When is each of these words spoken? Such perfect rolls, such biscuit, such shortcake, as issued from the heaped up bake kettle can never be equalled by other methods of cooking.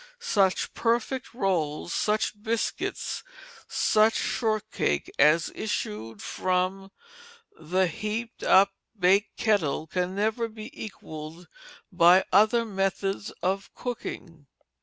Such 0.17 0.73
perfect 0.73 1.31
rolls, 1.31 1.93
such 1.93 2.33
biscuit, 2.41 2.97
such 3.67 4.15
shortcake, 4.17 5.11
as 5.19 5.51
issued 5.53 6.23
from 6.23 6.91
the 7.55 7.85
heaped 7.85 8.41
up 8.41 8.71
bake 8.97 9.27
kettle 9.37 9.85
can 9.85 10.15
never 10.15 10.47
be 10.47 10.71
equalled 10.73 11.47
by 11.91 12.25
other 12.33 12.65
methods 12.65 13.29
of 13.43 13.69
cooking. 13.75 14.47